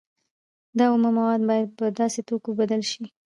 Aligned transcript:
دا 0.77 0.85
اومه 0.93 1.09
مواد 1.17 1.41
باید 1.49 1.69
په 1.79 1.85
داسې 1.99 2.19
توکو 2.27 2.49
بدل 2.59 2.81
شي 2.91 3.03